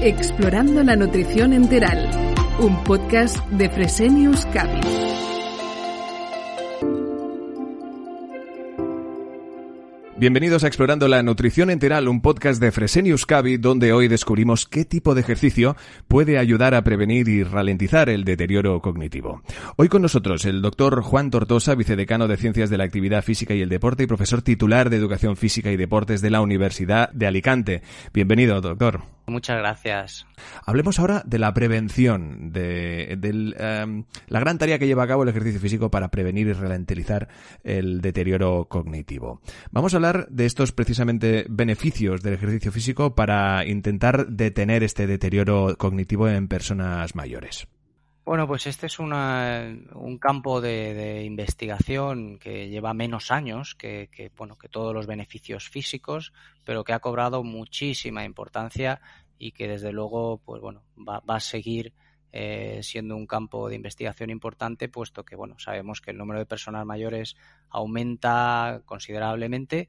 Explorando 0.00 0.84
la 0.84 0.94
nutrición 0.94 1.52
enteral, 1.52 2.08
un 2.60 2.84
podcast 2.84 3.44
de 3.48 3.68
Fresenius 3.68 4.46
Cavi. 4.46 4.80
Bienvenidos 10.16 10.62
a 10.62 10.68
Explorando 10.68 11.08
la 11.08 11.24
Nutrición 11.24 11.70
Enteral, 11.70 12.06
un 12.06 12.20
podcast 12.20 12.60
de 12.60 12.70
Fresenius 12.70 13.26
Cavi, 13.26 13.56
donde 13.56 13.92
hoy 13.92 14.06
descubrimos 14.06 14.66
qué 14.66 14.84
tipo 14.84 15.16
de 15.16 15.22
ejercicio 15.22 15.74
puede 16.06 16.38
ayudar 16.38 16.76
a 16.76 16.84
prevenir 16.84 17.28
y 17.28 17.42
ralentizar 17.42 18.08
el 18.08 18.22
deterioro 18.22 18.80
cognitivo. 18.80 19.42
Hoy 19.74 19.88
con 19.88 20.02
nosotros 20.02 20.44
el 20.44 20.62
doctor 20.62 21.02
Juan 21.02 21.30
Tortosa, 21.30 21.74
vicedecano 21.74 22.28
de 22.28 22.36
Ciencias 22.36 22.70
de 22.70 22.78
la 22.78 22.84
Actividad 22.84 23.24
Física 23.24 23.52
y 23.52 23.62
el 23.62 23.68
Deporte 23.68 24.04
y 24.04 24.06
profesor 24.06 24.42
titular 24.42 24.90
de 24.90 24.96
Educación 24.96 25.36
Física 25.36 25.72
y 25.72 25.76
Deportes 25.76 26.20
de 26.20 26.30
la 26.30 26.40
Universidad 26.40 27.10
de 27.10 27.26
Alicante. 27.26 27.82
Bienvenido, 28.12 28.60
doctor. 28.60 29.17
Muchas 29.28 29.58
gracias. 29.58 30.26
Hablemos 30.64 30.98
ahora 30.98 31.22
de 31.24 31.38
la 31.38 31.52
prevención, 31.52 32.52
de, 32.52 33.12
em, 33.12 34.04
la 34.26 34.40
gran 34.40 34.58
tarea 34.58 34.78
que 34.78 34.86
lleva 34.86 35.04
a 35.04 35.06
cabo 35.06 35.22
el 35.22 35.28
ejercicio 35.28 35.60
físico 35.60 35.90
para 35.90 36.10
prevenir 36.10 36.46
y 36.46 36.52
ralentizar 36.52 37.28
el 37.62 38.00
deterioro 38.00 38.66
cognitivo. 38.68 39.40
Vamos 39.70 39.92
a 39.92 39.98
hablar 39.98 40.26
de 40.30 40.46
estos 40.46 40.72
precisamente 40.72 41.46
beneficios 41.48 42.22
del 42.22 42.34
ejercicio 42.34 42.72
físico 42.72 43.14
para 43.14 43.64
intentar 43.66 44.28
detener 44.28 44.82
este 44.82 45.06
deterioro 45.06 45.76
cognitivo 45.76 46.28
en 46.28 46.48
personas 46.48 47.14
mayores. 47.14 47.68
Bueno, 48.28 48.46
pues 48.46 48.66
este 48.66 48.88
es 48.88 48.98
un 48.98 50.18
campo 50.20 50.60
de, 50.60 51.24
investigación 51.24 52.38
que 52.38 52.68
lleva 52.68 52.92
menos 52.92 53.30
años 53.30 53.74
que, 53.74 54.30
bueno, 54.36 54.58
que 54.58 54.68
todos 54.68 54.92
los 54.92 55.06
beneficios 55.06 55.70
físicos, 55.70 56.34
pero 56.62 56.84
que 56.84 56.92
ha 56.92 57.00
cobrado 57.00 57.42
muchísima 57.42 58.26
importancia 58.26 59.00
y 59.38 59.52
que 59.52 59.66
desde 59.66 59.92
luego, 59.92 60.42
pues 60.44 60.60
bueno, 60.60 60.82
va, 60.98 61.22
a 61.26 61.40
seguir 61.40 61.94
eh, 62.30 62.80
siendo 62.82 63.16
un 63.16 63.26
campo 63.26 63.66
de 63.66 63.76
investigación 63.76 64.28
importante, 64.28 64.90
puesto 64.90 65.24
que 65.24 65.34
bueno, 65.34 65.58
sabemos 65.58 66.02
que 66.02 66.10
el 66.10 66.18
número 66.18 66.38
de 66.38 66.44
personas 66.44 66.84
mayores 66.84 67.34
aumenta 67.70 68.82
considerablemente. 68.84 69.88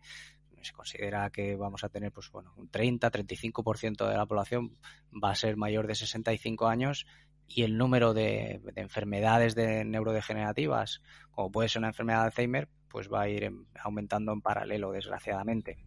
Se 0.62 0.72
considera 0.72 1.30
que 1.30 1.58
vamos 1.58 1.84
a 1.84 1.90
tener 1.90 2.14
pues 2.14 2.32
bueno, 2.32 2.54
un 2.56 2.72
30-35% 2.72 4.08
de 4.08 4.16
la 4.16 4.26
población 4.26 4.78
va 5.12 5.32
a 5.32 5.36
ser 5.36 5.58
mayor 5.58 5.88
de 5.88 5.96
65 5.96 6.68
años 6.68 7.06
y 7.50 7.64
el 7.64 7.78
número 7.78 8.14
de, 8.14 8.62
enfermedades 8.76 9.56
de 9.56 9.84
neurodegenerativas, 9.84 11.02
como 11.32 11.52
puede 11.52 11.68
ser 11.68 11.80
una 11.80 11.90
enfermedad 11.90 12.20
de 12.20 12.26
Alzheimer, 12.26 12.70
pues 12.90 13.12
va 13.12 13.22
a 13.22 13.30
ir 13.30 13.52
aumentando 13.82 14.32
en 14.32 14.42
paralelo, 14.42 14.92
desgraciadamente. 14.92 15.78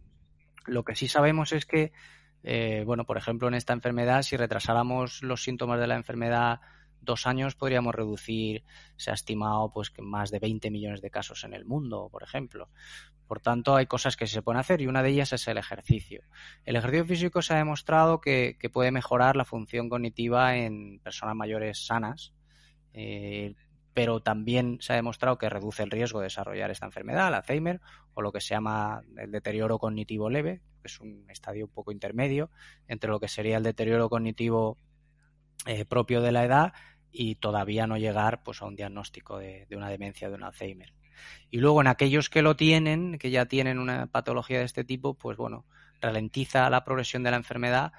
Lo 0.65 0.83
que 0.83 0.95
sí 0.95 1.07
sabemos 1.07 1.53
es 1.53 1.65
que, 1.65 1.91
eh, 2.43 2.83
bueno, 2.85 3.05
por 3.05 3.17
ejemplo, 3.17 3.47
en 3.47 3.53
esta 3.53 3.73
enfermedad, 3.73 4.21
si 4.21 4.37
retrasáramos 4.37 5.23
los 5.23 5.43
síntomas 5.43 5.79
de 5.79 5.87
la 5.87 5.95
enfermedad 5.95 6.59
dos 7.03 7.27
años 7.27 7.55
podríamos 7.55 7.93
reducir, 7.93 8.63
se 8.95 9.11
ha 9.11 9.13
estimado 9.13 9.71
pues 9.71 9.89
que 9.89 10.01
más 10.01 10.31
de 10.31 10.39
20 10.39 10.71
millones 10.71 11.01
de 11.01 11.09
casos 11.09 11.43
en 11.43 11.53
el 11.53 11.65
mundo, 11.65 12.09
por 12.11 12.23
ejemplo. 12.23 12.69
Por 13.27 13.39
tanto, 13.39 13.75
hay 13.75 13.85
cosas 13.85 14.17
que 14.17 14.27
se 14.27 14.41
pueden 14.41 14.59
hacer 14.59 14.81
y 14.81 14.87
una 14.87 15.01
de 15.01 15.09
ellas 15.09 15.33
es 15.33 15.47
el 15.47 15.57
ejercicio. 15.57 16.23
El 16.65 16.75
ejercicio 16.75 17.05
físico 17.05 17.41
se 17.41 17.53
ha 17.53 17.57
demostrado 17.57 18.21
que, 18.21 18.57
puede 18.71 18.91
mejorar 18.91 19.35
la 19.35 19.45
función 19.45 19.89
cognitiva 19.89 20.57
en 20.57 20.99
personas 20.99 21.35
mayores 21.35 21.85
sanas, 21.85 22.33
eh, 22.93 23.55
pero 23.93 24.21
también 24.21 24.77
se 24.81 24.93
ha 24.93 24.95
demostrado 24.95 25.37
que 25.37 25.49
reduce 25.49 25.83
el 25.83 25.91
riesgo 25.91 26.19
de 26.19 26.25
desarrollar 26.25 26.71
esta 26.71 26.85
enfermedad, 26.85 27.27
el 27.27 27.35
Alzheimer, 27.35 27.81
o 28.13 28.21
lo 28.21 28.31
que 28.31 28.41
se 28.41 28.49
llama 28.49 29.01
el 29.17 29.31
deterioro 29.31 29.79
cognitivo 29.79 30.29
leve, 30.29 30.61
que 30.81 30.87
es 30.87 30.99
un 30.99 31.25
estadio 31.29 31.65
un 31.65 31.71
poco 31.71 31.91
intermedio 31.91 32.49
entre 32.87 33.09
lo 33.09 33.19
que 33.19 33.27
sería 33.27 33.57
el 33.57 33.63
deterioro 33.63 34.09
cognitivo 34.09 34.77
eh, 35.65 35.85
propio 35.85 36.21
de 36.21 36.31
la 36.31 36.43
edad 36.43 36.73
y 37.13 37.35
todavía 37.35 37.85
no 37.85 37.97
llegar 37.97 38.41
pues, 38.43 38.61
a 38.61 38.65
un 38.65 38.75
diagnóstico 38.75 39.37
de, 39.37 39.67
una 39.71 39.87
demencia, 39.87 40.27
de 40.27 40.35
un 40.35 40.43
Alzheimer. 40.43 40.91
Y 41.51 41.59
luego 41.59 41.79
en 41.79 41.87
aquellos 41.87 42.29
que 42.29 42.41
lo 42.41 42.55
tienen, 42.55 43.19
que 43.19 43.29
ya 43.29 43.45
tienen 43.45 43.77
una 43.77 44.07
patología 44.07 44.59
de 44.59 44.65
este 44.65 44.83
tipo, 44.83 45.13
pues 45.13 45.37
bueno, 45.37 45.65
ralentiza 46.01 46.69
la 46.71 46.83
progresión 46.83 47.21
de 47.23 47.31
la 47.31 47.37
enfermedad 47.37 47.93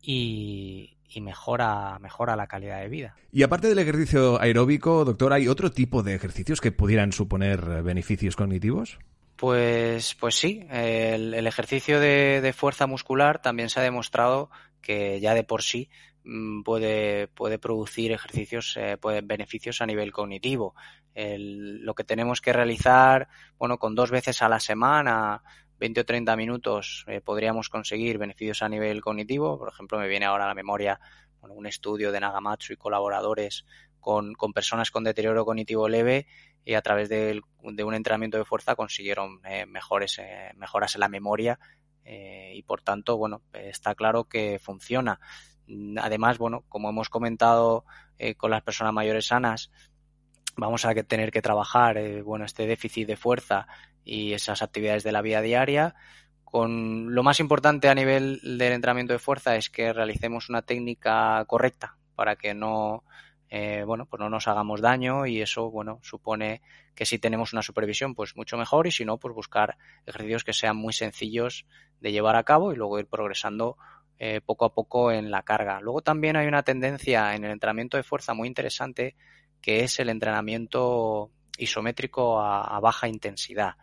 y, 0.00 0.96
mejora, 1.20 1.98
mejora 1.98 2.36
la 2.36 2.46
calidad 2.46 2.80
de 2.80 2.88
vida. 2.88 3.16
Y 3.32 3.42
aparte 3.42 3.68
del 3.68 3.80
ejercicio 3.80 4.40
aeróbico, 4.40 5.04
doctor, 5.04 5.32
¿hay 5.32 5.48
otro 5.48 5.72
tipo 5.72 6.04
de 6.04 6.14
ejercicios 6.14 6.60
que 6.60 6.70
pudieran 6.70 7.12
suponer 7.12 7.82
beneficios 7.82 8.36
cognitivos? 8.36 8.98
Pues, 9.34 10.14
pues 10.14 10.36
sí, 10.36 10.66
el, 10.70 11.46
ejercicio 11.46 11.98
de, 11.98 12.54
fuerza 12.56 12.86
muscular 12.86 13.42
también 13.42 13.68
se 13.68 13.80
ha 13.80 13.82
demostrado 13.82 14.50
que 14.80 15.18
ya 15.18 15.34
de 15.34 15.44
por 15.44 15.62
sí 15.62 15.90
puede, 16.64 17.28
puede 17.28 17.58
producir 17.58 18.12
ejercicios, 18.12 18.76
eh, 18.76 18.98
beneficios 19.22 19.80
a 19.80 19.86
nivel 19.86 20.12
cognitivo. 20.12 20.74
lo 21.14 21.94
que 21.94 22.04
tenemos 22.04 22.40
que 22.40 22.52
realizar, 22.52 23.28
bueno, 23.58 23.78
con 23.78 23.94
dos 23.94 24.10
veces 24.10 24.42
a 24.42 24.48
la 24.48 24.60
semana, 24.60 25.42
20 25.78 26.00
o 26.00 26.04
30 26.04 26.36
minutos, 26.36 27.04
eh, 27.08 27.20
podríamos 27.20 27.68
conseguir 27.68 28.18
beneficios 28.18 28.62
a 28.62 28.68
nivel 28.68 29.00
cognitivo. 29.00 29.58
Por 29.58 29.68
ejemplo, 29.68 29.98
me 29.98 30.08
viene 30.08 30.26
ahora 30.26 30.44
a 30.44 30.48
la 30.48 30.54
memoria 30.54 31.00
un 31.42 31.66
estudio 31.66 32.12
de 32.12 32.20
Nagamatsu 32.20 32.74
y 32.74 32.76
colaboradores 32.76 33.64
con, 33.98 34.34
con, 34.34 34.52
personas 34.52 34.90
con 34.90 35.04
deterioro 35.04 35.44
cognitivo 35.44 35.88
leve 35.88 36.26
y 36.64 36.74
a 36.74 36.82
través 36.82 37.08
de, 37.08 37.40
un 37.62 37.94
entrenamiento 37.94 38.36
de 38.36 38.44
fuerza 38.44 38.76
consiguieron 38.76 39.40
eh, 39.44 39.64
mejores, 39.66 40.20
mejoras 40.56 40.94
en 40.94 41.00
la 41.00 41.08
memoria 41.08 41.58
y 42.04 42.62
por 42.64 42.82
tanto, 42.82 43.16
bueno, 43.16 43.42
está 43.52 43.94
claro 43.94 44.24
que 44.24 44.58
funciona. 44.58 45.20
Además, 46.00 46.38
bueno, 46.38 46.64
como 46.68 46.88
hemos 46.88 47.08
comentado 47.08 47.84
eh, 48.18 48.34
con 48.34 48.50
las 48.50 48.62
personas 48.62 48.92
mayores 48.92 49.26
sanas, 49.26 49.70
vamos 50.56 50.84
a 50.84 50.94
tener 50.94 51.30
que 51.30 51.42
trabajar, 51.42 51.96
eh, 51.96 52.22
bueno, 52.22 52.44
este 52.44 52.66
déficit 52.66 53.06
de 53.06 53.16
fuerza 53.16 53.66
y 54.04 54.32
esas 54.32 54.62
actividades 54.62 55.04
de 55.04 55.12
la 55.12 55.22
vida 55.22 55.40
diaria. 55.40 55.94
Con 56.44 57.14
lo 57.14 57.22
más 57.22 57.38
importante 57.40 57.88
a 57.88 57.94
nivel 57.94 58.40
del 58.42 58.72
entrenamiento 58.72 59.12
de 59.12 59.18
fuerza 59.18 59.56
es 59.56 59.70
que 59.70 59.92
realicemos 59.92 60.48
una 60.48 60.62
técnica 60.62 61.44
correcta 61.46 61.96
para 62.16 62.36
que 62.36 62.54
no, 62.54 63.04
eh, 63.48 63.82
bueno, 63.84 64.06
pues 64.06 64.20
no 64.20 64.28
nos 64.28 64.46
hagamos 64.46 64.80
daño 64.80 65.26
y 65.26 65.40
eso, 65.40 65.70
bueno, 65.70 65.98
supone 66.02 66.62
que 66.94 67.06
si 67.06 67.18
tenemos 67.18 67.52
una 67.52 67.62
supervisión, 67.62 68.14
pues 68.14 68.36
mucho 68.36 68.56
mejor 68.56 68.86
y 68.86 68.92
si 68.92 69.04
no, 69.04 69.18
pues 69.18 69.34
buscar 69.34 69.76
ejercicios 70.06 70.44
que 70.44 70.52
sean 70.52 70.76
muy 70.76 70.92
sencillos 70.92 71.66
de 72.00 72.12
llevar 72.12 72.36
a 72.36 72.44
cabo 72.44 72.72
y 72.72 72.76
luego 72.76 72.98
ir 72.98 73.06
progresando 73.06 73.76
eh, 74.22 74.42
poco 74.44 74.66
a 74.66 74.74
poco 74.74 75.10
en 75.10 75.30
la 75.30 75.42
carga. 75.44 75.80
Luego 75.80 76.02
también 76.02 76.36
hay 76.36 76.46
una 76.46 76.62
tendencia 76.62 77.34
en 77.34 77.42
el 77.42 77.52
entrenamiento 77.52 77.96
de 77.96 78.02
fuerza 78.02 78.34
muy 78.34 78.48
interesante 78.48 79.16
que 79.62 79.80
es 79.82 79.98
el 79.98 80.10
entrenamiento 80.10 81.30
isométrico 81.56 82.38
a, 82.38 82.78
baja 82.80 83.08
intensidad. 83.08 83.76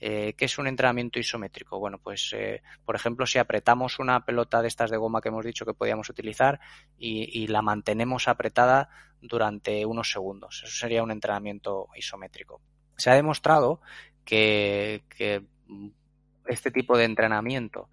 Eh, 0.00 0.32
¿Qué 0.38 0.46
es 0.46 0.56
un 0.56 0.68
entrenamiento 0.68 1.18
isométrico? 1.18 1.78
Bueno, 1.78 1.98
pues 1.98 2.30
eh, 2.32 2.62
por 2.82 2.96
ejemplo, 2.96 3.26
si 3.26 3.38
apretamos 3.38 3.98
una 3.98 4.24
pelota 4.24 4.62
de 4.62 4.68
estas 4.68 4.90
de 4.90 4.96
goma 4.96 5.20
que 5.20 5.28
hemos 5.28 5.44
dicho 5.44 5.66
que 5.66 5.74
podíamos 5.74 6.08
utilizar 6.08 6.60
y, 6.96 7.46
la 7.48 7.60
mantenemos 7.60 8.26
apretada 8.26 8.88
durante 9.20 9.84
unos 9.84 10.10
segundos. 10.10 10.62
Eso 10.64 10.74
sería 10.74 11.02
un 11.02 11.10
entrenamiento 11.10 11.88
isométrico. 11.94 12.62
Se 12.96 13.10
ha 13.10 13.14
demostrado 13.14 13.82
que 14.24 15.02
este 16.46 16.70
tipo 16.70 16.96
de 16.96 17.04
entrenamiento 17.04 17.90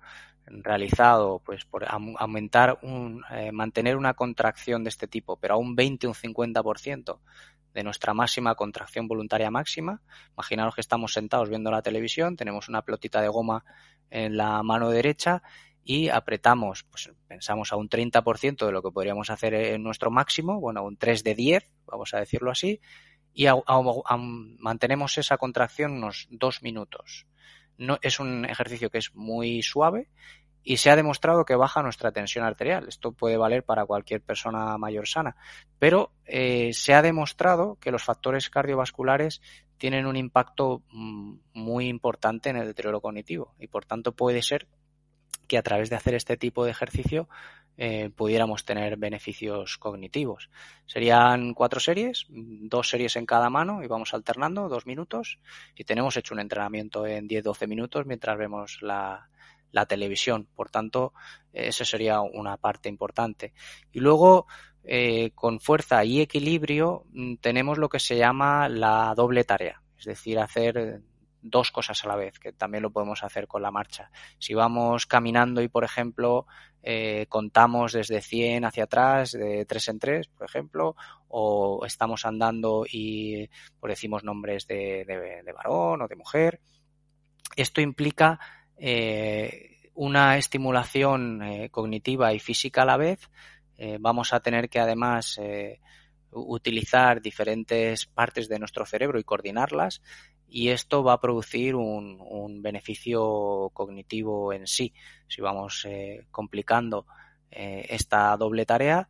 realizado 0.63 1.42
pues 1.45 1.65
por 1.65 1.86
aumentar 1.86 2.80
un, 2.81 3.24
eh, 3.31 3.51
mantener 3.51 3.98
una 3.98 4.13
contracción 4.13 4.83
de 4.83 4.89
este 4.89 5.07
tipo 5.07 5.38
pero 5.38 5.56
a 5.56 5.57
un 5.57 5.75
20 5.75 6.07
o 6.07 6.09
un 6.12 6.15
50% 6.15 7.19
de 7.74 7.83
nuestra 7.83 8.13
máxima 8.13 8.56
contracción 8.56 9.07
voluntaria 9.07 9.50
máxima. 9.50 10.01
Imaginaros 10.33 10.75
que 10.75 10.81
estamos 10.81 11.13
sentados 11.13 11.50
viendo 11.50 11.71
la 11.71 11.81
televisión 11.81 12.36
tenemos 12.36 12.69
una 12.69 12.81
pelotita 12.81 13.21
de 13.21 13.30
goma 13.30 13.63
en 14.09 14.38
la 14.38 14.62
mano 14.63 14.89
derecha 14.89 15.42
y 15.83 16.09
apretamos 16.09 16.83
pues 16.83 17.12
pensamos 17.27 17.71
a 17.71 17.75
un 17.75 17.89
30% 17.89 18.65
de 18.65 18.71
lo 18.71 18.83
que 18.83 18.92
podríamos 18.92 19.30
hacer 19.30 19.53
en 19.53 19.81
nuestro 19.81 20.12
máximo 20.12 20.59
bueno 20.59 20.83
un 20.83 20.98
3 20.98 21.24
de 21.24 21.33
10 21.33 21.69
vamos 21.86 22.13
a 22.13 22.19
decirlo 22.19 22.51
así 22.51 22.81
y 23.33 23.48
mantenemos 24.59 25.18
esa 25.18 25.38
contracción 25.38 25.94
unos 25.94 26.27
dos 26.30 26.62
minutos. 26.63 27.27
No, 27.77 27.98
es 28.01 28.19
un 28.19 28.45
ejercicio 28.45 28.89
que 28.89 29.00
es 29.00 29.15
muy 29.15 29.63
suave 29.63 30.09
y 30.63 30.78
se 30.78 30.90
ha 30.90 30.96
demostrado 30.96 31.46
que 31.46 31.56
baja 31.56 31.81
nuestra 31.81 32.12
tensión 32.12 32.46
arterial. 32.46 32.88
Esto 32.88 33.12
puede 33.12 33.38
valer 33.38 33.63
para 33.63 33.86
cualquier 33.86 34.22
persona 34.22 34.78
mayor 34.78 35.08
sana, 35.08 35.36
pero 35.80 36.12
eh, 36.25 36.72
se 36.74 36.94
ha 36.94 37.02
demostrado 37.02 37.78
que 37.80 37.92
los 37.92 38.04
factores 38.04 38.50
cardiovasculares 38.50 39.42
tienen 39.78 40.06
un 40.06 40.16
impacto 40.16 40.84
mm, 40.92 41.36
muy 41.54 41.88
importante 41.88 42.50
en 42.50 42.58
el 42.58 42.68
deterioro 42.68 43.02
cognitivo 43.02 43.56
y 43.60 43.68
por 43.68 43.86
tanto 43.86 44.12
puede 44.12 44.42
ser 44.42 44.68
que 45.48 45.58
a 45.58 45.63
través 45.63 45.90
de 45.90 45.96
hacer 45.96 46.13
este 46.13 46.38
tipo 46.38 46.63
de 46.63 46.72
ejercicio 46.72 47.28
eh, 47.78 48.10
pudiéramos 48.16 48.63
tener 48.63 48.96
beneficios 48.98 49.78
cognitivos. 49.78 50.50
Serían 50.86 51.54
cuatro 51.54 51.80
series, 51.80 52.28
dos 52.30 52.90
series 52.90 53.16
en 53.16 53.25
cada 53.25 53.50
mano 53.50 53.84
y 53.84 53.88
vamos 53.88 54.13
alternando 54.13 54.69
dos 54.69 54.86
minutos 54.86 55.40
y 55.75 55.84
tenemos 55.84 56.16
hecho 56.16 56.36
un 56.36 56.42
entrenamiento 56.42 57.08
en 57.08 57.28
10-12 57.28 57.68
minutos 57.68 58.06
mientras 58.06 58.38
vemos 58.38 58.78
la, 58.81 59.30
la 59.72 59.86
televisión. 59.86 60.48
Por 60.56 60.70
tanto, 60.70 61.14
eso 61.54 61.86
sería 61.86 62.22
una 62.22 62.58
parte 62.58 62.90
importante. 62.90 63.54
Y 63.92 64.00
luego, 64.00 64.48
eh, 64.84 65.32
con 65.36 65.60
fuerza 65.60 66.04
y 66.04 66.22
equilibrio, 66.22 67.06
mm, 67.12 67.36
tenemos 67.36 67.78
lo 67.78 67.90
que 67.90 68.00
se 68.00 68.18
llama 68.18 68.70
la 68.70 69.14
doble 69.16 69.44
tarea, 69.44 69.82
es 69.98 70.06
decir, 70.06 70.40
hacer 70.40 71.02
dos 71.44 71.72
cosas 71.72 72.04
a 72.04 72.08
la 72.08 72.16
vez, 72.16 72.40
que 72.40 72.54
también 72.54 72.84
lo 72.84 72.92
podemos 72.92 73.24
hacer 73.24 73.48
con 73.48 73.64
la 73.64 73.72
marcha. 73.72 74.12
Si 74.38 74.54
vamos 74.54 75.08
caminando 75.08 75.62
y, 75.62 75.68
por 75.68 75.84
ejemplo, 75.84 76.46
eh, 76.84 77.26
contamos 77.30 77.94
desde 77.94 78.22
100 78.22 78.66
hacia 78.66 78.84
atrás, 78.84 79.32
de 79.32 79.66
3 79.66 79.88
en 79.90 80.00
3, 80.00 80.28
por 80.28 80.46
ejemplo, 80.46 80.96
o 81.28 81.84
estamos 81.86 82.26
andando 82.26 82.86
y 82.90 83.50
pues, 83.80 83.92
decimos 83.92 84.24
nombres 84.24 84.68
de, 84.68 85.04
de 85.06 85.54
varón 85.54 86.04
o 86.04 86.08
de 86.08 86.16
mujer, 86.16 86.60
esto 87.56 87.82
implica 87.82 88.40
eh, 88.83 89.92
una 89.94 90.39
estimulación 90.39 91.44
eh, 91.44 91.69
cognitiva 91.69 92.33
y 92.33 92.39
física 92.39 92.81
a 92.81 92.86
la 92.86 92.98
vez. 92.98 93.30
Eh, 93.78 93.98
vamos 94.00 94.33
a 94.33 94.39
tener 94.39 94.69
que 94.69 94.80
además 94.80 95.39
utilizar 96.31 97.22
diferentes 97.22 98.07
partes 98.07 98.50
de 98.50 98.57
nuestro 98.57 98.86
cerebro 98.86 99.19
y 99.19 99.24
coordinarlas 99.24 100.01
y 100.48 100.69
esto 100.69 101.04
va 101.04 101.13
a 101.13 101.22
producir 101.22 101.75
un, 101.75 102.62
beneficio 102.62 103.69
cognitivo 103.74 104.51
en 104.54 104.66
sí. 104.66 104.94
Si 105.27 105.42
vamos 105.42 105.86
complicando 106.31 107.06
esta 107.50 108.36
doble 108.38 108.66
tarea, 108.66 109.10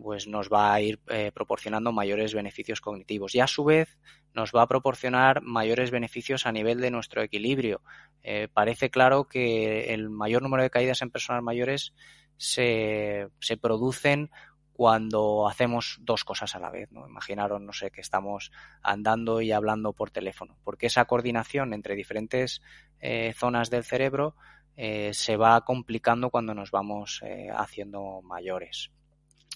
pues 0.00 0.28
nos 0.28 0.48
va 0.48 0.72
a 0.72 0.80
ir 0.80 1.00
proporcionando 1.34 1.92
mayores 1.92 2.34
beneficios 2.34 2.80
cognitivos 2.80 3.34
y 3.34 3.40
a 3.40 3.46
su 3.46 3.64
vez 3.64 3.98
nos 4.34 4.52
va 4.52 4.62
a 4.62 4.68
proporcionar 4.68 5.42
mayores 5.42 5.90
beneficios 5.90 6.46
a 6.46 6.52
nivel 6.52 6.80
de 6.80 6.90
nuestro 6.90 7.22
equilibrio. 7.22 7.82
Eh, 8.22 8.48
parece 8.52 8.90
claro 8.90 9.24
que 9.24 9.92
el 9.92 10.10
mayor 10.10 10.42
número 10.42 10.62
de 10.62 10.70
caídas 10.70 11.02
en 11.02 11.10
personas 11.10 11.42
mayores 11.42 11.92
se, 12.36 13.28
se 13.40 13.56
producen 13.56 14.30
cuando 14.72 15.48
hacemos 15.48 15.98
dos 16.02 16.22
cosas 16.24 16.54
a 16.54 16.60
la 16.60 16.70
vez. 16.70 16.90
¿no? 16.92 17.08
Imaginaros, 17.08 17.60
no 17.60 17.72
sé, 17.72 17.90
que 17.90 18.00
estamos 18.00 18.52
andando 18.82 19.40
y 19.40 19.50
hablando 19.50 19.92
por 19.92 20.10
teléfono, 20.10 20.56
porque 20.62 20.86
esa 20.86 21.06
coordinación 21.06 21.74
entre 21.74 21.96
diferentes 21.96 22.62
eh, 23.00 23.32
zonas 23.34 23.70
del 23.70 23.82
cerebro 23.82 24.36
eh, 24.76 25.12
se 25.14 25.36
va 25.36 25.64
complicando 25.64 26.30
cuando 26.30 26.54
nos 26.54 26.70
vamos 26.70 27.22
haciendo 27.56 28.22
mayores. 28.22 28.92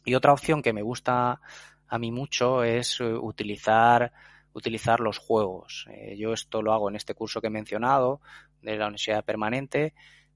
Y 0.04 0.14
otra 0.14 0.32
opción 0.32 0.62
que 0.62 0.72
me 0.72 0.82
gusta 0.82 1.40
a 1.88 1.98
mí 1.98 2.10
mucho 2.10 2.64
es 2.64 3.00
utilizar 3.00 4.12
utilizar 4.54 5.00
los 5.00 5.18
juegos. 5.18 5.86
Eh, 5.90 6.16
yo 6.16 6.32
esto 6.32 6.62
lo 6.62 6.72
hago 6.72 6.88
en 6.88 6.96
este 6.96 7.14
curso 7.14 7.40
que 7.40 7.46
he 7.48 7.50
mencionado 7.50 8.20
de 8.60 8.76
la 8.76 8.86
Universidad 8.86 9.24
Permanente, 9.24 9.94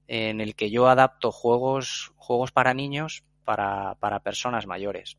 en 0.08 0.40
el 0.40 0.54
que 0.54 0.70
yo 0.70 0.88
adapto 0.88 1.32
juegos, 1.32 2.12
juegos 2.16 2.52
para 2.52 2.74
niños 2.74 3.24
para, 3.44 3.96
para 3.96 4.20
personas 4.20 4.66
mayores. 4.66 5.18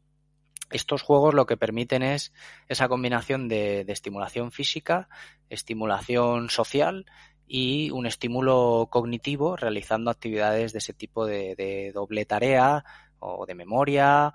Estos 0.70 1.02
juegos 1.02 1.34
lo 1.34 1.46
que 1.46 1.58
permiten 1.58 2.04
es 2.04 2.34
esa 2.68 2.90
combinación 2.90 3.48
de, 3.48 3.86
estimulación 3.88 4.52
física, 4.52 5.08
estimulación 5.50 6.50
social 6.50 7.06
y 7.48 7.90
un 7.92 8.06
estímulo 8.06 8.88
cognitivo 8.90 9.56
realizando 9.56 10.12
actividades 10.12 10.74
de 10.74 10.80
ese 10.80 10.94
tipo 10.94 11.26
de 11.26 11.92
doble 11.94 12.26
tarea 12.26 12.84
o 13.20 13.46
de 13.46 13.56
memoria 13.56 14.34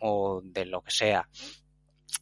o 0.00 0.40
de 0.42 0.66
lo 0.66 0.82
que 0.82 0.90
sea. 0.90 1.28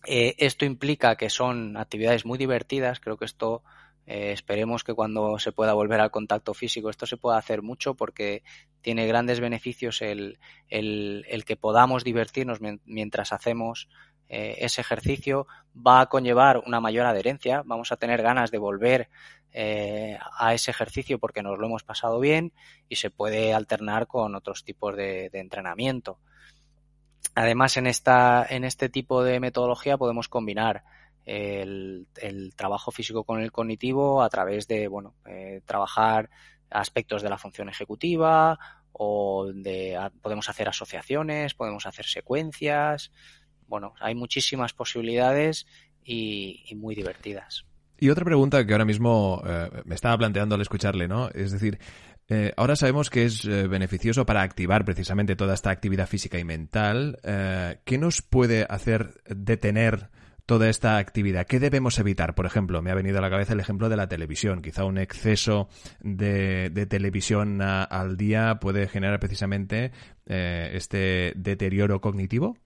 Eh, 0.06 0.34
esto 0.38 0.64
implica 0.64 1.16
que 1.16 1.30
son 1.30 1.76
actividades 1.76 2.24
muy 2.24 2.38
divertidas. 2.38 3.00
Creo 3.00 3.16
que 3.16 3.24
esto 3.24 3.62
eh, 4.06 4.32
esperemos 4.32 4.82
que 4.82 4.94
cuando 4.94 5.38
se 5.38 5.52
pueda 5.52 5.74
volver 5.74 6.00
al 6.00 6.10
contacto 6.10 6.54
físico 6.54 6.90
esto 6.90 7.06
se 7.06 7.16
pueda 7.16 7.38
hacer 7.38 7.62
mucho 7.62 7.94
porque 7.94 8.42
tiene 8.80 9.06
grandes 9.06 9.38
beneficios 9.38 10.02
el, 10.02 10.40
el, 10.68 11.44
que 11.46 11.56
podamos 11.56 12.02
divertirnos 12.02 12.58
mientras 12.84 13.32
hacemos 13.32 13.88
eh, 14.32 14.56
ese 14.58 14.80
ejercicio. 14.80 15.46
Va 15.76 16.00
a 16.00 16.06
conllevar 16.06 16.62
una 16.66 16.80
mayor 16.80 17.06
adherencia. 17.06 17.62
Vamos 17.64 17.92
a 17.92 17.96
tener 17.96 18.22
ganas 18.22 18.50
de 18.50 18.58
volver 18.58 19.08
a 19.54 20.54
ese 20.54 20.70
ejercicio 20.70 21.18
porque 21.18 21.42
nos 21.42 21.58
lo 21.58 21.66
hemos 21.66 21.84
pasado 21.84 22.18
bien 22.18 22.54
y 22.88 22.96
se 22.96 23.10
puede 23.10 23.52
alternar 23.52 24.06
con 24.06 24.34
otros 24.34 24.64
tipos 24.64 24.96
de 24.96 25.28
entrenamiento. 25.34 26.18
Además, 27.34 27.76
en, 27.76 27.86
esta, 27.86 28.46
en 28.48 28.64
este 28.64 28.88
tipo 28.88 29.22
de 29.22 29.40
metodología 29.40 29.96
podemos 29.96 30.28
combinar 30.28 30.84
el, 31.24 32.06
trabajo 32.56 32.90
físico 32.90 33.24
con 33.24 33.40
el 33.40 33.52
cognitivo 33.52 34.22
a 34.22 34.28
través 34.28 34.66
de, 34.68 34.88
bueno, 34.88 35.14
eh, 35.26 35.62
trabajar 35.64 36.30
aspectos 36.70 37.22
de 37.22 37.30
la 37.30 37.38
función 37.38 37.68
ejecutiva 37.68 38.58
o 38.92 39.50
de, 39.52 39.98
podemos 40.20 40.48
hacer 40.48 40.68
asociaciones, 40.68 41.54
podemos 41.54 41.86
hacer 41.86 42.04
secuencias. 42.04 43.12
Bueno, 43.72 43.94
hay 44.00 44.14
muchísimas 44.14 44.74
posibilidades 44.74 45.66
y, 46.04 46.62
muy 46.76 46.94
divertidas. 46.94 47.64
Y 47.98 48.10
otra 48.10 48.22
pregunta 48.22 48.66
que 48.66 48.72
ahora 48.74 48.84
mismo 48.84 49.42
eh, 49.46 49.70
me 49.86 49.94
estaba 49.94 50.18
planteando 50.18 50.56
al 50.56 50.60
escucharle, 50.60 51.08
¿no? 51.08 51.30
Es 51.30 51.52
decir, 51.52 51.78
eh, 52.28 52.52
ahora 52.58 52.76
sabemos 52.76 53.08
que 53.08 53.24
es 53.24 53.46
eh, 53.46 53.68
beneficioso 53.68 54.26
para 54.26 54.42
activar 54.42 54.84
precisamente 54.84 55.36
toda 55.36 55.54
esta 55.54 55.70
actividad 55.70 56.06
física 56.06 56.38
y 56.38 56.44
mental. 56.44 57.18
¿Qué 57.86 57.96
nos 57.96 58.20
puede 58.20 58.66
hacer 58.68 59.22
detener 59.24 60.10
toda 60.44 60.68
esta 60.68 60.98
actividad? 60.98 61.46
¿Qué 61.46 61.58
debemos 61.58 61.98
evitar? 61.98 62.34
Por 62.34 62.44
ejemplo, 62.44 62.82
me 62.82 62.90
ha 62.90 62.94
venido 62.94 63.16
a 63.16 63.22
la 63.22 63.30
cabeza 63.30 63.54
el 63.54 63.60
ejemplo 63.60 63.88
de 63.88 63.96
la 63.96 64.06
televisión. 64.06 64.60
Quizá 64.60 64.84
un 64.84 64.98
exceso 64.98 65.70
de, 66.00 66.68
televisión 66.90 67.62
al 67.62 68.18
día 68.18 68.58
puede 68.60 68.86
generar 68.86 69.18
precisamente 69.18 69.92
este 70.26 71.32
deterioro 71.36 72.02
cognitivo. 72.02 72.58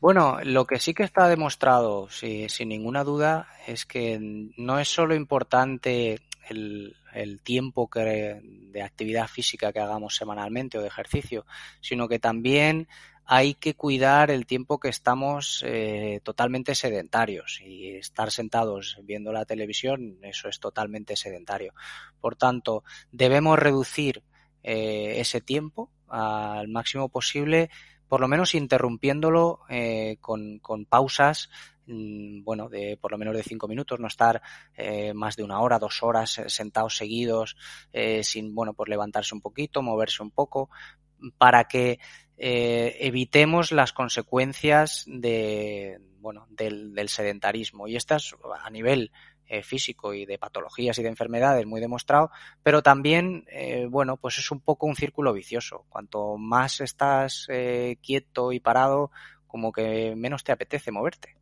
Bueno, 0.00 0.38
lo 0.44 0.66
que 0.66 0.78
sí 0.78 0.94
que 0.94 1.02
está 1.02 1.28
demostrado, 1.28 2.08
sin 2.08 2.68
ninguna 2.70 3.04
duda, 3.04 3.48
es 3.66 3.84
que 3.84 4.18
no 4.56 4.78
es 4.78 4.88
solo 4.88 5.14
importante 5.14 6.20
el, 6.48 6.96
tiempo 7.42 7.90
de 7.92 8.82
actividad 8.82 9.28
física 9.28 9.72
que 9.72 9.80
hagamos 9.80 10.16
semanalmente 10.16 10.78
o 10.78 10.80
de 10.80 10.88
ejercicio, 10.88 11.44
sino 11.80 12.08
que 12.08 12.18
también 12.18 12.88
hay 13.32 13.54
que 13.54 13.74
cuidar 13.74 14.30
el 14.30 14.46
tiempo 14.46 14.80
que 14.80 14.88
estamos 14.88 15.62
eh, 15.66 16.20
totalmente 16.24 16.74
sedentarios 16.74 17.60
y 17.64 17.90
estar 17.90 18.30
sentados 18.30 18.98
viendo 19.02 19.32
la 19.32 19.44
televisión, 19.44 20.18
eso 20.22 20.48
es 20.48 20.58
totalmente 20.58 21.14
sedentario. 21.14 21.74
Por 22.20 22.36
tanto, 22.36 22.84
debemos 23.12 23.58
reducir 23.58 24.22
eh, 24.62 25.16
ese 25.18 25.40
tiempo 25.40 25.90
al 26.08 26.68
máximo 26.68 27.08
posible, 27.08 27.70
por 28.10 28.20
lo 28.20 28.28
menos 28.28 28.54
interrumpiéndolo 28.54 29.60
eh, 29.70 30.18
con, 30.20 30.58
con 30.58 30.84
pausas 30.84 31.48
Mm, 31.90 32.44
bueno, 32.44 32.68
de 32.68 32.96
por 33.00 33.10
lo 33.10 33.18
menos 33.18 33.34
de 33.34 33.42
cinco 33.42 33.66
minutos, 33.66 33.98
no 33.98 34.06
estar 34.06 34.40
eh, 34.76 35.12
más 35.12 35.34
de 35.34 35.42
una 35.42 35.60
hora, 35.60 35.80
dos 35.80 36.04
horas 36.04 36.38
eh, 36.38 36.48
sentados 36.48 36.96
seguidos, 36.96 37.56
sin, 38.22 38.54
bueno, 38.54 38.74
pues 38.74 38.88
levantarse 38.88 39.34
un 39.34 39.40
poquito, 39.40 39.82
moverse 39.82 40.22
un 40.22 40.30
poco, 40.30 40.70
para 41.36 41.64
que 41.64 41.98
evitemos 42.36 43.72
las 43.72 43.92
consecuencias 43.92 45.04
de, 45.06 46.00
bueno, 46.20 46.46
del, 46.50 46.94
del 46.94 47.08
sedentarismo. 47.08 47.88
Y 47.88 47.96
estas 47.96 48.36
a 48.62 48.70
nivel 48.70 49.10
físico 49.62 50.14
y 50.14 50.26
de 50.26 50.38
patologías 50.38 50.98
y 50.98 51.02
de 51.02 51.08
enfermedades 51.08 51.66
muy 51.66 51.80
demostrado, 51.80 52.30
pero 52.62 52.82
también, 52.82 53.44
bueno, 53.88 54.16
pues 54.16 54.38
es 54.38 54.50
un 54.50 54.60
poco 54.60 54.86
un 54.86 54.96
círculo 54.96 55.32
vicioso. 55.32 55.84
Cuanto 55.88 56.36
más 56.36 56.80
estás 56.80 57.46
quieto 58.02 58.52
y 58.52 58.60
parado, 58.60 59.10
como 59.50 59.72
que 59.72 60.14
menos 60.16 60.44
te 60.44 60.52
apetece 60.52 60.92
moverte. 60.92 61.36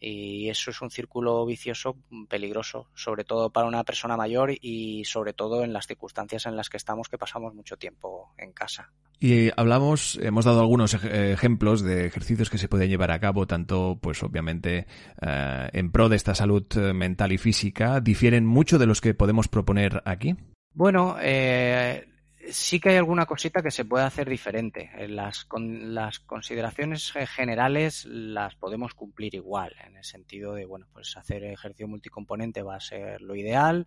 Y 0.00 0.48
eso 0.48 0.70
es 0.70 0.82
un 0.82 0.90
círculo 0.90 1.46
vicioso 1.46 1.96
peligroso, 2.28 2.88
sobre 2.94 3.24
todo 3.24 3.50
para 3.50 3.68
una 3.68 3.84
persona 3.84 4.16
mayor 4.16 4.50
y 4.60 5.04
sobre 5.04 5.32
todo 5.32 5.62
en 5.62 5.72
las 5.72 5.86
circunstancias 5.86 6.46
en 6.46 6.56
las 6.56 6.68
que 6.68 6.76
estamos, 6.76 7.08
que 7.08 7.18
pasamos 7.18 7.54
mucho 7.54 7.76
tiempo 7.76 8.32
en 8.36 8.52
casa. 8.52 8.90
Y 9.20 9.50
hablamos, 9.56 10.18
hemos 10.20 10.44
dado 10.44 10.60
algunos 10.60 10.94
ejemplos 10.94 11.82
de 11.82 12.06
ejercicios 12.06 12.50
que 12.50 12.58
se 12.58 12.68
pueden 12.68 12.88
llevar 12.88 13.12
a 13.12 13.20
cabo, 13.20 13.46
tanto, 13.46 13.96
pues 14.02 14.20
obviamente, 14.24 14.86
eh, 15.20 15.68
en 15.72 15.92
pro 15.92 16.08
de 16.08 16.16
esta 16.16 16.34
salud 16.34 16.66
eh, 16.74 16.92
mental 16.92 17.30
y 17.30 17.38
física. 17.38 18.00
¿Difieren 18.00 18.44
mucho 18.44 18.80
de 18.80 18.86
los 18.86 19.00
que 19.00 19.14
podemos 19.14 19.46
proponer 19.46 20.02
aquí? 20.04 20.34
Bueno, 20.74 21.16
eh, 21.20 22.08
sí 22.50 22.80
que 22.80 22.90
hay 22.90 22.96
alguna 22.96 23.26
cosita 23.26 23.62
que 23.62 23.70
se 23.70 23.84
puede 23.84 24.04
hacer 24.04 24.28
diferente. 24.28 24.90
Las, 25.08 25.44
con, 25.44 25.94
las 25.94 26.20
consideraciones 26.20 27.12
generales 27.12 28.04
las 28.04 28.54
podemos 28.56 28.94
cumplir 28.94 29.34
igual, 29.34 29.74
en 29.84 29.96
el 29.96 30.04
sentido 30.04 30.54
de, 30.54 30.64
bueno, 30.64 30.86
pues 30.92 31.16
hacer 31.16 31.44
ejercicio 31.44 31.88
multicomponente 31.88 32.62
va 32.62 32.76
a 32.76 32.80
ser 32.80 33.20
lo 33.20 33.34
ideal, 33.36 33.86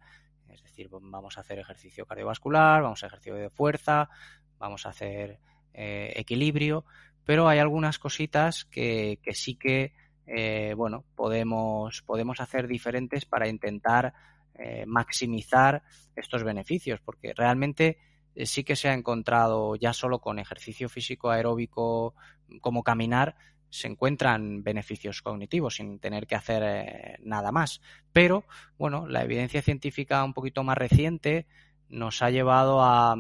es 0.50 0.64
decir, 0.64 0.90
vamos 0.90 1.38
a 1.38 1.42
hacer 1.42 1.60
ejercicio 1.60 2.06
cardiovascular, 2.06 2.82
vamos 2.82 3.04
a 3.04 3.08
hacer 3.08 3.18
ejercicio 3.18 3.36
de 3.36 3.50
fuerza, 3.50 4.10
vamos 4.58 4.86
a 4.86 4.90
hacer 4.90 5.40
eh, 5.74 6.14
equilibrio, 6.16 6.86
pero 7.26 7.48
hay 7.48 7.60
algunas 7.60 8.00
cositas 8.00 8.66
que, 8.66 9.20
sí 9.34 9.56
que, 9.56 9.94
eh, 10.28 10.74
bueno, 10.78 11.04
podemos, 11.16 12.02
podemos 12.04 12.40
hacer 12.40 12.68
diferentes 12.68 13.26
para 13.26 13.48
intentar 13.48 14.14
eh, 14.54 14.86
maximizar 14.86 15.84
estos 16.16 16.44
beneficios, 16.44 17.02
porque 17.02 17.34
realmente 17.34 17.88
eh, 17.88 17.98
sí 18.44 18.64
que 18.64 18.76
se 18.76 18.90
ha 18.90 18.94
encontrado 18.94 19.76
ya 19.76 19.94
solo 19.94 20.20
con 20.20 20.40
ejercicio 20.40 20.90
físico 20.90 21.30
aeróbico 21.30 22.16
como 22.62 22.84
caminar, 22.84 23.36
se 23.70 23.88
encuentran 23.88 24.64
beneficios 24.64 25.22
cognitivos 25.22 25.76
sin 25.76 26.00
tener 26.00 26.28
que 26.28 26.36
hacer 26.36 26.64
eh, 26.64 27.18
nada 27.22 27.52
más. 27.52 27.82
Pero, 28.14 28.46
bueno, 28.78 29.08
la 29.08 29.24
evidencia 29.24 29.62
científica 29.62 30.24
un 30.24 30.34
poquito 30.34 30.64
más 30.64 30.78
reciente 30.78 31.46
nos 31.90 32.22
ha 32.22 32.30
llevado 32.30 32.82
a, 32.82 33.18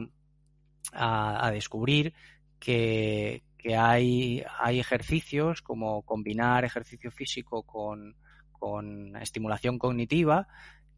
descubrir 1.51 2.13
que, 2.59 3.43
hay, 3.77 4.43
ejercicios 4.69 5.61
como 5.61 6.03
combinar 6.03 6.63
ejercicio 6.63 7.11
físico 7.11 7.63
con, 7.63 8.15
con 8.51 9.15
estimulación 9.17 9.77
cognitiva 9.77 10.47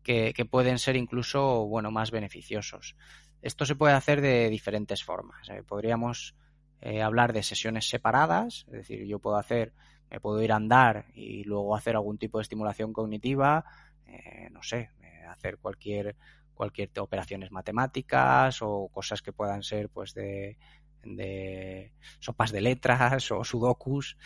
que, 0.03 0.33
que, 0.36 0.45
pueden 0.45 0.77
ser 0.77 0.95
incluso 0.95 1.65
bueno, 1.65 1.89
más 1.89 2.12
beneficiosos. 2.12 2.95
Esto 3.41 3.65
se 3.65 3.75
puede 3.75 3.94
hacer 3.94 4.22
de 4.22 4.50
diferentes 4.50 5.03
formas. 5.03 5.50
¿eh? 5.50 5.63
Podríamos 5.63 6.36
eh, 6.82 7.01
hablar 7.01 7.34
de 7.34 7.44
sesiones 7.44 7.89
separadas, 7.89 8.65
es 8.67 8.74
decir, 8.74 9.06
yo 9.06 9.20
puedo 9.20 9.38
hacer, 9.38 9.74
me 10.10 10.20
puedo 10.20 10.41
ir 10.41 10.51
a 10.51 10.56
andar 10.56 11.06
y 11.13 11.44
luego 11.44 11.75
hacer 11.75 11.96
algún 11.96 12.17
tipo 12.17 12.38
de 12.38 12.44
estimulación 12.44 12.94
cognitiva, 12.94 13.65
eh, 14.06 14.50
no 14.51 14.63
sé, 14.63 14.91
hacer 15.29 15.58
cualquier 15.58 16.15
cualquier 16.53 16.89
operaciones 16.98 17.51
matemáticas 17.51 18.63
o 18.63 18.89
cosas 18.91 19.22
que 19.22 19.32
puedan 19.32 19.62
ser 19.62 19.89
pues 19.89 20.15
de, 20.15 20.58
de 21.03 21.94
sopas 22.20 22.51
de 22.51 22.62
letras 22.62 23.29
o 23.32 23.44
sudokus. 23.44 24.17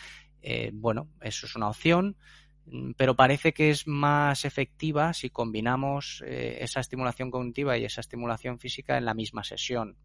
bueno, 0.72 1.08
eso 1.20 1.44
es 1.44 1.54
una 1.56 1.68
opción. 1.68 2.16
Mm, 2.66 2.92
pero 2.96 3.16
parece 3.16 3.52
que 3.52 3.70
es 3.70 3.86
más 3.86 4.44
efectiva 4.44 5.12
si 5.12 5.30
combinamos 5.30 6.22
eh, 6.26 6.58
esa 6.60 6.80
estimulación 6.80 7.30
cognitiva 7.30 7.76
y 7.76 7.84
esa 7.84 8.00
estimulación 8.00 8.58
física 8.58 8.96
en 8.96 9.04
la 9.04 9.14
misma 9.14 9.44
sesión. 9.44 9.96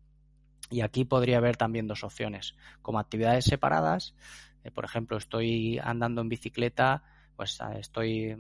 Y 0.69 0.81
aquí 0.81 1.05
podría 1.05 1.37
haber 1.37 1.55
también 1.55 1.87
dos 1.87 2.03
opciones, 2.03 2.55
como 2.81 2.99
actividades 2.99 3.45
separadas. 3.45 4.15
Eh, 4.63 4.71
por 4.71 4.85
ejemplo, 4.85 5.17
estoy 5.17 5.79
andando 5.79 6.21
en 6.21 6.29
bicicleta, 6.29 7.03
pues 7.35 7.61
ah, 7.61 7.77
estoy 7.77 8.35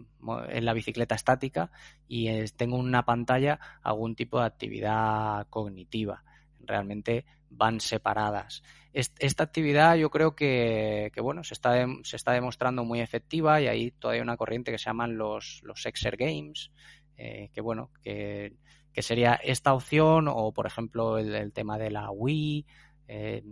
en 0.49 0.65
la 0.65 0.73
bicicleta 0.73 1.15
estática 1.15 1.71
y 2.07 2.27
tengo 2.51 2.77
una 2.77 3.05
pantalla, 3.05 3.59
algún 3.83 4.15
tipo 4.15 4.39
de 4.39 4.47
actividad 4.47 5.47
cognitiva. 5.49 6.23
Realmente 6.59 7.25
van 7.49 7.79
separadas. 7.79 8.63
Esta 8.99 9.43
actividad 9.43 9.95
yo 9.95 10.09
creo 10.09 10.35
que, 10.35 11.11
bueno, 11.21 11.43
se 11.43 11.53
está, 11.53 11.85
se 12.01 12.15
está 12.15 12.31
demostrando 12.31 12.83
muy 12.83 12.99
efectiva 12.99 13.61
y 13.61 13.67
hay 13.67 13.91
todavía 13.91 14.23
una 14.23 14.37
corriente 14.37 14.71
que 14.71 14.79
se 14.79 14.85
llaman 14.85 15.19
los, 15.19 15.61
los 15.61 15.85
Exer 15.85 16.17
Games, 16.17 16.71
eh, 17.15 17.51
que 17.53 17.61
bueno, 17.61 17.91
que, 18.01 18.55
sería 18.97 19.35
esta 19.35 19.75
opción 19.75 20.27
o 20.27 20.51
por 20.51 20.65
ejemplo 20.65 21.19
el, 21.19 21.53
tema 21.53 21.77
de 21.77 21.91
la 21.91 22.09
Wii, 22.09 22.65
eh, 23.07 23.43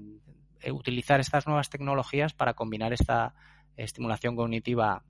utilizar 0.72 1.20
estas 1.20 1.46
nuevas 1.46 1.70
tecnologías 1.70 2.34
para 2.34 2.56
combinar 2.56 2.92
esta 2.92 3.36
estimulación 3.78 4.36
cognitiva 4.36 5.04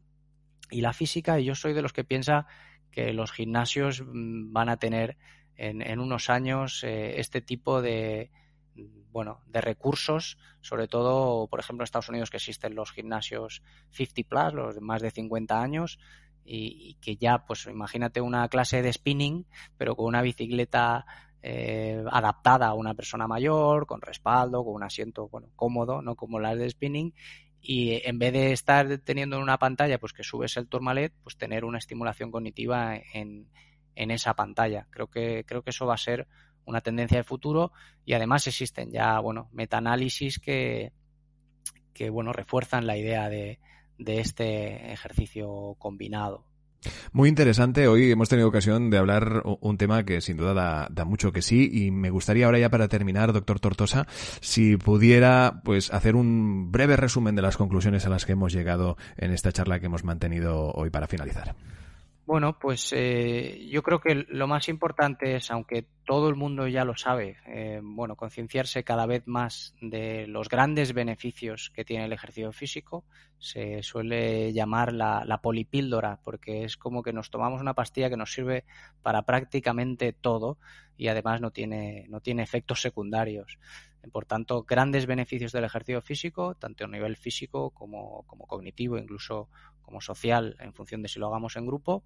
y 0.70 0.82
la 0.82 0.92
física. 0.92 1.40
Y 1.40 1.46
yo 1.46 1.56
soy 1.56 1.72
de 1.72 1.82
los 1.82 1.94
que 1.94 2.04
piensa 2.04 2.46
que 2.92 3.14
los 3.14 3.32
gimnasios 3.32 4.02
mm, 4.06 4.52
van 4.52 4.68
a 4.68 4.76
tener 4.76 5.16
en, 5.56 5.82
en 5.82 6.02
unos 6.02 6.30
años 6.30 6.84
eh, 6.84 7.22
este 7.22 7.40
tipo 7.40 7.82
de, 7.82 8.32
bueno, 9.16 9.40
de 9.48 9.62
recursos, 9.62 10.38
sobre 10.60 10.90
todo, 10.90 11.48
por 11.48 11.62
ejemplo, 11.62 11.84
en 11.84 11.86
Estados 11.86 12.10
Unidos 12.10 12.30
que 12.30 12.36
existen 12.36 12.76
los 12.76 12.92
gimnasios 12.92 13.64
50 13.92 14.28
plus, 14.28 14.54
los 14.54 14.76
de 14.76 14.82
más 14.82 15.02
de 15.02 15.10
50 15.10 15.62
años, 15.62 16.00
y, 16.44 16.96
que 16.96 17.16
ya, 17.16 17.46
pues 17.46 17.66
imagínate 17.68 18.20
una 18.20 18.46
clase 18.50 18.82
de 18.82 18.92
spinning, 18.92 19.46
pero 19.78 19.96
con 19.96 20.08
una 20.08 20.22
bicicleta 20.22 21.06
eh, 21.42 22.04
adaptada 22.12 22.68
a 22.68 22.74
una 22.74 22.94
persona 22.94 23.26
mayor, 23.26 23.88
con 23.88 24.02
respaldo, 24.02 24.66
con 24.66 24.74
un 24.74 24.84
asiento 24.84 25.30
bueno, 25.30 25.48
cómodo, 25.56 26.02
no 26.02 26.16
como 26.16 26.42
las 26.42 26.58
de 26.58 26.70
spinning, 26.70 27.14
y 27.62 28.02
en 28.04 28.20
vez 28.20 28.34
de 28.34 28.52
estar 28.52 28.98
teniendo 28.98 29.38
en 29.38 29.44
una 29.44 29.58
pantalla, 29.58 29.98
pues 29.98 30.12
que 30.12 30.26
subes 30.26 30.58
el 30.58 30.68
turmalet, 30.68 31.14
pues 31.24 31.38
tener 31.38 31.64
una 31.64 31.78
estimulación 31.78 32.32
cognitiva 32.32 32.98
en, 33.14 33.48
en 33.96 34.12
esa 34.12 34.34
pantalla. 34.34 34.88
Creo 34.90 35.08
que, 35.08 35.44
creo 35.48 35.64
que 35.64 35.72
eso 35.72 35.86
va 35.86 35.96
a 35.96 35.98
ser 35.98 36.28
una 36.66 36.82
tendencia 36.82 37.18
de 37.18 37.24
futuro 37.24 37.72
y 38.06 38.14
además 38.14 38.48
existen 38.48 38.92
ya, 38.92 39.20
bueno, 39.20 39.50
metaanálisis 39.52 40.40
que, 40.40 40.92
que 41.94 42.10
bueno, 42.10 42.34
refuerzan 42.34 42.88
la 42.88 42.98
idea 42.98 43.30
de, 43.30 43.60
de 43.98 44.20
este 44.20 44.92
ejercicio 44.92 45.76
combinado. 45.80 46.46
Muy 47.12 47.30
interesante. 47.30 47.88
Hoy 47.88 48.12
hemos 48.12 48.30
tenido 48.30 48.48
ocasión 48.48 48.90
de 48.90 48.98
hablar 48.98 49.42
un 49.44 49.78
tema 49.78 50.04
que 50.04 50.22
sin 50.22 50.38
duda 50.38 50.54
da, 50.54 50.88
da, 50.92 51.04
mucho 51.04 51.32
que 51.32 51.42
sí 51.42 51.70
y 51.72 51.90
me 51.90 52.12
gustaría 52.12 52.46
ahora 52.46 52.60
ya 52.60 52.70
para 52.70 52.88
terminar, 52.88 53.34
doctor 53.34 53.60
Tortosa, 53.60 54.06
si 54.40 54.78
pudiera 54.78 55.62
pues 55.64 55.92
hacer 55.92 56.16
un 56.16 56.72
breve 56.72 56.96
resumen 56.96 57.36
de 57.36 57.42
las 57.42 57.58
conclusiones 57.58 58.06
a 58.06 58.10
las 58.10 58.26
que 58.26 58.34
hemos 58.34 58.54
llegado 58.54 58.98
en 59.18 59.32
esta 59.32 59.52
charla 59.52 59.80
que 59.80 59.88
hemos 59.88 60.04
mantenido 60.04 60.72
hoy 60.74 60.92
para 60.92 61.08
finalizar. 61.08 61.56
Bueno, 62.26 62.58
pues 62.58 62.92
eh, 62.92 63.68
yo 63.70 63.84
creo 63.84 64.00
que 64.00 64.26
lo 64.30 64.48
más 64.48 64.68
importante 64.68 65.36
es, 65.36 65.52
aunque 65.52 65.86
todo 66.06 66.28
el 66.28 66.36
mundo 66.36 66.68
ya 66.68 66.84
lo 66.84 66.98
sabe, 66.98 67.38
eh, 67.46 67.80
bueno, 67.84 68.16
concienciarse 68.16 68.84
cada 68.84 69.06
vez 69.06 69.22
más 69.28 69.76
de 69.80 70.26
los 70.26 70.50
grandes 70.50 70.94
beneficios 70.94 71.72
que 71.76 71.86
tiene 71.86 72.06
el 72.06 72.14
ejercicio 72.14 72.52
físico. 72.52 73.06
Se 73.38 73.84
suele 73.84 74.54
llamar 74.54 74.92
la, 74.92 75.24
la 75.24 75.40
polipíldora, 75.40 76.20
porque 76.24 76.64
es 76.64 76.78
como 76.78 77.04
que 77.04 77.14
nos 77.14 77.30
tomamos 77.30 77.62
una 77.62 77.76
pastilla 77.76 78.10
que 78.10 78.18
nos 78.18 78.34
sirve 78.34 78.66
para 79.04 79.22
prácticamente 79.22 80.12
todo 80.12 80.58
y 80.98 81.10
además 81.10 81.42
no 81.42 81.52
tiene, 81.52 82.08
no 82.10 82.22
tiene 82.22 82.42
efectos 82.42 82.82
secundarios. 82.82 83.60
Por 84.12 84.26
tanto, 84.26 84.64
grandes 84.64 85.06
beneficios 85.06 85.52
del 85.52 85.64
ejercicio 85.64 86.02
físico, 86.02 86.56
tanto 86.56 86.86
a 86.86 86.88
nivel 86.88 87.18
físico 87.18 87.72
como, 87.72 88.24
como 88.28 88.48
cognitivo, 88.48 88.98
incluso 88.98 89.50
como 89.82 90.02
social, 90.02 90.56
en 90.60 90.74
función 90.74 91.02
de 91.02 91.08
si 91.08 91.20
lo 91.20 91.28
hagamos 91.28 91.56
en 91.56 91.66
grupo, 91.66 92.04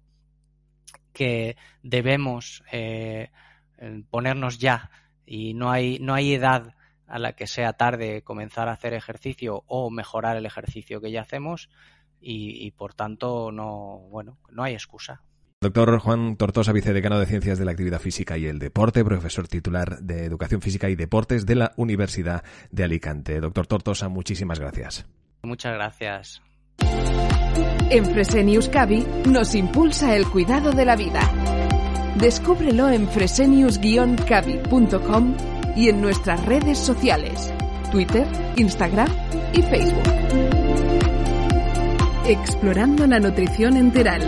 que 1.12 1.56
debemos 1.82 2.62
eh, 2.72 3.30
ponernos 4.10 4.58
ya 4.58 4.90
y 5.26 5.54
no 5.54 5.70
hay, 5.70 5.98
no 6.00 6.14
hay 6.14 6.34
edad 6.34 6.74
a 7.06 7.18
la 7.18 7.32
que 7.32 7.46
sea 7.46 7.72
tarde 7.72 8.22
comenzar 8.22 8.68
a 8.68 8.72
hacer 8.72 8.94
ejercicio 8.94 9.64
o 9.66 9.90
mejorar 9.90 10.36
el 10.36 10.46
ejercicio 10.46 11.00
que 11.00 11.10
ya 11.10 11.22
hacemos 11.22 11.70
y, 12.20 12.66
y 12.66 12.70
por 12.70 12.94
tanto 12.94 13.50
no, 13.50 14.06
bueno, 14.10 14.38
no 14.50 14.62
hay 14.62 14.74
excusa. 14.74 15.22
Doctor 15.62 15.98
Juan 15.98 16.36
Tortosa, 16.36 16.72
vicedecano 16.72 17.20
de 17.20 17.26
Ciencias 17.26 17.58
de 17.58 17.66
la 17.66 17.72
Actividad 17.72 18.00
Física 18.00 18.38
y 18.38 18.46
el 18.46 18.58
Deporte, 18.58 19.04
profesor 19.04 19.46
titular 19.46 19.98
de 19.98 20.24
Educación 20.24 20.62
Física 20.62 20.88
y 20.88 20.96
Deportes 20.96 21.44
de 21.44 21.54
la 21.54 21.72
Universidad 21.76 22.42
de 22.70 22.84
Alicante. 22.84 23.40
Doctor 23.40 23.66
Tortosa, 23.66 24.08
muchísimas 24.08 24.58
gracias. 24.58 25.04
Muchas 25.42 25.74
gracias. 25.74 26.40
En 27.90 28.06
Fresenius 28.06 28.70
Cavi 28.70 29.04
nos 29.26 29.54
impulsa 29.54 30.16
el 30.16 30.26
cuidado 30.28 30.72
de 30.72 30.86
la 30.86 30.96
vida. 30.96 31.20
Descúbrelo 32.16 32.88
en 32.88 33.06
fresenius-cavi.com 33.06 35.36
y 35.76 35.90
en 35.90 36.00
nuestras 36.00 36.42
redes 36.46 36.78
sociales, 36.78 37.52
Twitter, 37.92 38.26
Instagram 38.56 39.08
y 39.52 39.60
Facebook. 39.60 40.08
Explorando 42.26 43.06
la 43.06 43.20
nutrición 43.20 43.76
enteral 43.76 44.22